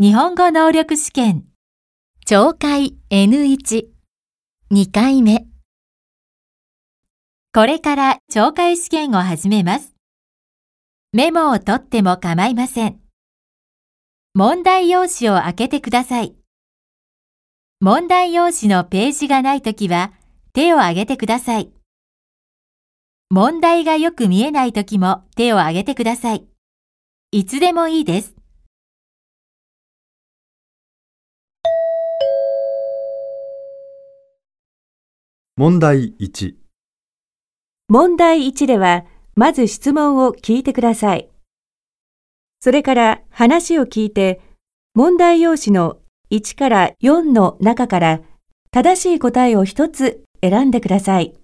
[0.00, 1.44] 日本語能力試験、
[2.26, 3.86] 懲戒 N1、
[4.72, 5.46] 2回目。
[7.54, 9.94] これから懲戒試験を始めます。
[11.12, 12.98] メモを取っても構いません。
[14.34, 16.34] 問題用紙を開けてください。
[17.78, 20.12] 問題用紙のページがないときは
[20.54, 21.70] 手を挙げてください。
[23.30, 26.44] 問題がよく見えないときも手を挙げてください。
[27.30, 28.34] いつでもいいです。
[35.56, 36.56] 問題1、
[37.86, 39.04] 問題1では、
[39.36, 41.28] まず質問を聞いてください。
[42.58, 44.40] それから話を聞いて、
[44.96, 45.98] 問題用紙の
[46.32, 48.20] 1から4の中から
[48.72, 51.36] 正しい答えを1つ選んでください。